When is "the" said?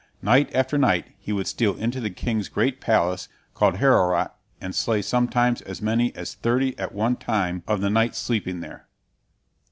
2.01-2.09, 7.81-7.89